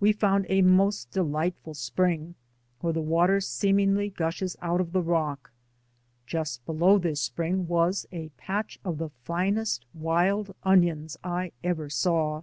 We 0.00 0.12
found 0.14 0.46
a 0.48 0.62
most 0.62 1.10
de 1.10 1.20
lightful 1.22 1.74
spring 1.74 2.34
where 2.80 2.94
the 2.94 3.02
water 3.02 3.42
seemingly 3.42 4.08
gushes 4.08 4.56
out 4.62 4.80
of 4.80 4.92
the 4.92 5.02
rock. 5.02 5.50
Just 6.26 6.64
below 6.64 6.96
this 6.96 7.20
spring 7.20 7.68
was 7.68 8.06
a 8.10 8.30
patch 8.38 8.78
of 8.86 8.96
the 8.96 9.10
finest 9.24 9.84
wild 9.92 10.56
onions 10.62 11.18
I 11.22 11.52
ever 11.62 11.90
saw. 11.90 12.40